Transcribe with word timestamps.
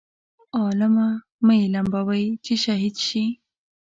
عالمه 0.59 1.07
مه 1.45 1.53
یې 1.59 1.67
لمبوئ 1.75 2.25
چې 2.45 2.53
شهید 2.63 2.95
شي. 3.07 3.25